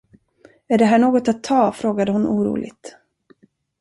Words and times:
Är 0.67 0.77
det 0.77 0.85
här 0.85 0.99
något 0.99 1.27
att 1.27 1.43
ta, 1.43 1.71
frågade 1.71 2.11
hon 2.11 2.27
oroligt. 2.27 2.95